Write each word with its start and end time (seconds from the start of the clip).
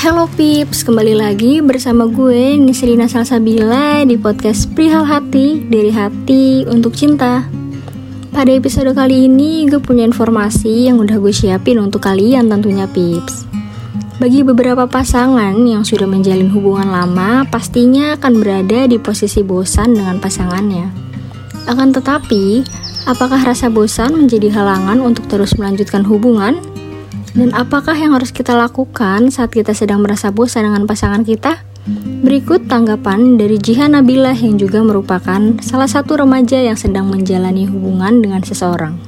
Hello 0.00 0.24
Pips, 0.32 0.80
kembali 0.80 1.12
lagi 1.12 1.60
bersama 1.60 2.08
gue 2.08 2.56
Nisrina 2.56 3.04
Salsabila 3.04 4.00
di 4.08 4.16
podcast 4.16 4.72
Prihal 4.72 5.04
Hati 5.04 5.60
dari 5.68 5.92
Hati 5.92 6.64
untuk 6.64 6.96
Cinta. 6.96 7.44
Pada 8.32 8.48
episode 8.48 8.96
kali 8.96 9.28
ini 9.28 9.68
gue 9.68 9.76
punya 9.76 10.08
informasi 10.08 10.88
yang 10.88 11.04
udah 11.04 11.20
gue 11.20 11.36
siapin 11.36 11.76
untuk 11.76 12.00
kalian 12.00 12.48
tentunya 12.48 12.88
Pips. 12.88 13.44
Bagi 14.16 14.40
beberapa 14.40 14.88
pasangan 14.88 15.52
yang 15.68 15.84
sudah 15.84 16.08
menjalin 16.08 16.48
hubungan 16.48 16.88
lama, 16.88 17.44
pastinya 17.52 18.16
akan 18.16 18.40
berada 18.40 18.88
di 18.88 18.96
posisi 18.96 19.44
bosan 19.44 20.00
dengan 20.00 20.16
pasangannya. 20.16 20.88
Akan 21.68 21.92
tetapi, 21.92 22.64
apakah 23.04 23.44
rasa 23.44 23.68
bosan 23.68 24.16
menjadi 24.16 24.48
halangan 24.48 24.96
untuk 25.04 25.28
terus 25.28 25.60
melanjutkan 25.60 26.08
hubungan? 26.08 26.79
Dan 27.30 27.54
apakah 27.54 27.94
yang 27.94 28.18
harus 28.18 28.34
kita 28.34 28.58
lakukan 28.58 29.30
saat 29.30 29.54
kita 29.54 29.70
sedang 29.70 30.02
merasa 30.02 30.34
bosan 30.34 30.66
dengan 30.66 30.82
pasangan 30.82 31.22
kita? 31.22 31.62
Berikut 32.26 32.66
tanggapan 32.66 33.38
dari 33.38 33.54
Jihan 33.56 33.94
Nabila 33.94 34.34
yang 34.34 34.58
juga 34.58 34.82
merupakan 34.82 35.38
salah 35.62 35.86
satu 35.86 36.18
remaja 36.18 36.58
yang 36.58 36.74
sedang 36.74 37.06
menjalani 37.06 37.70
hubungan 37.70 38.18
dengan 38.18 38.42
seseorang. 38.42 38.98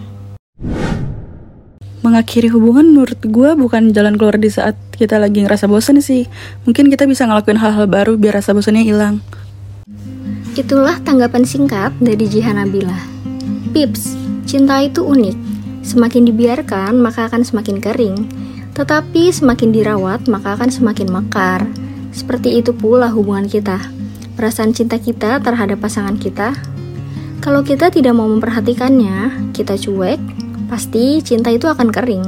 Mengakhiri 2.02 2.50
hubungan 2.54 2.94
menurut 2.94 3.18
gue 3.22 3.50
bukan 3.58 3.90
jalan 3.90 4.14
keluar 4.14 4.38
di 4.38 4.50
saat 4.50 4.78
kita 4.94 5.18
lagi 5.18 5.42
ngerasa 5.42 5.66
bosan 5.66 5.98
sih. 5.98 6.30
Mungkin 6.62 6.94
kita 6.94 7.10
bisa 7.10 7.26
ngelakuin 7.26 7.58
hal-hal 7.58 7.90
baru 7.90 8.14
biar 8.14 8.38
rasa 8.38 8.54
bosannya 8.54 8.86
hilang. 8.86 9.18
Itulah 10.54 11.02
tanggapan 11.02 11.42
singkat 11.42 11.90
dari 11.98 12.26
Jihan 12.30 12.54
Nabila. 12.54 12.98
Pips, 13.74 14.14
cinta 14.46 14.78
itu 14.82 15.02
unik 15.02 15.51
Semakin 15.82 16.30
dibiarkan, 16.30 17.02
maka 17.02 17.26
akan 17.26 17.42
semakin 17.42 17.82
kering. 17.82 18.16
Tetapi 18.72 19.34
semakin 19.34 19.74
dirawat, 19.74 20.30
maka 20.30 20.54
akan 20.54 20.70
semakin 20.70 21.10
mekar. 21.10 21.66
Seperti 22.14 22.62
itu 22.62 22.70
pula 22.70 23.10
hubungan 23.10 23.50
kita. 23.50 23.82
Perasaan 24.38 24.70
cinta 24.70 25.02
kita 25.02 25.42
terhadap 25.42 25.82
pasangan 25.82 26.14
kita. 26.14 26.54
Kalau 27.42 27.66
kita 27.66 27.90
tidak 27.90 28.14
mau 28.14 28.30
memperhatikannya, 28.30 29.50
kita 29.50 29.74
cuek, 29.74 30.22
pasti 30.70 31.18
cinta 31.18 31.50
itu 31.50 31.66
akan 31.66 31.90
kering. 31.90 32.24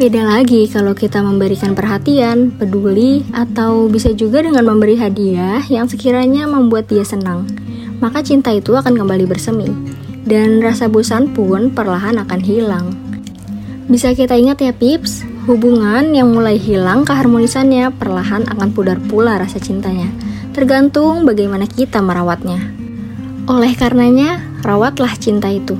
Beda 0.00 0.24
lagi 0.24 0.64
kalau 0.64 0.96
kita 0.96 1.20
memberikan 1.20 1.76
perhatian, 1.76 2.56
peduli, 2.56 3.20
atau 3.36 3.92
bisa 3.92 4.16
juga 4.16 4.40
dengan 4.40 4.64
memberi 4.64 4.96
hadiah 4.96 5.60
yang 5.68 5.84
sekiranya 5.84 6.48
membuat 6.48 6.88
dia 6.88 7.04
senang. 7.04 7.44
Maka 8.00 8.24
cinta 8.24 8.48
itu 8.48 8.72
akan 8.72 8.96
kembali 8.96 9.28
bersemi 9.28 9.68
dan 10.24 10.60
rasa 10.60 10.88
bosan 10.90 11.32
pun 11.32 11.72
perlahan 11.72 12.20
akan 12.20 12.40
hilang. 12.40 12.92
Bisa 13.90 14.14
kita 14.14 14.38
ingat 14.38 14.62
ya 14.62 14.70
pips, 14.70 15.26
hubungan 15.50 16.14
yang 16.14 16.30
mulai 16.30 16.54
hilang 16.60 17.02
keharmonisannya 17.02 17.90
perlahan 17.98 18.46
akan 18.46 18.68
pudar 18.70 19.02
pula 19.10 19.40
rasa 19.40 19.58
cintanya, 19.58 20.06
tergantung 20.54 21.26
bagaimana 21.26 21.66
kita 21.66 21.98
merawatnya. 21.98 22.60
Oleh 23.50 23.74
karenanya, 23.74 24.38
rawatlah 24.62 25.10
cinta 25.18 25.50
itu. 25.50 25.74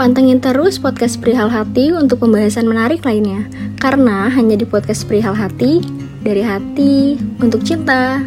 Pantengin 0.00 0.40
terus 0.40 0.80
podcast 0.80 1.20
Perihal 1.20 1.48
Hati 1.48 1.92
untuk 1.92 2.24
pembahasan 2.24 2.64
menarik 2.64 3.04
lainnya, 3.04 3.44
karena 3.76 4.32
hanya 4.32 4.56
di 4.56 4.64
podcast 4.64 5.04
Perihal 5.04 5.36
Hati, 5.36 5.84
dari 6.26 6.42
hati 6.42 7.14
untuk 7.38 7.62
cinta. 7.62 8.18